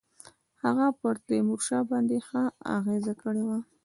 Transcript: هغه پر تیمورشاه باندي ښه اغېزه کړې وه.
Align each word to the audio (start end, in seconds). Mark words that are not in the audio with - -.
هغه 0.63 0.85
پر 0.99 1.15
تیمورشاه 1.27 1.83
باندي 1.89 2.19
ښه 2.27 2.43
اغېزه 2.75 3.13
کړې 3.21 3.43
وه. 3.47 3.59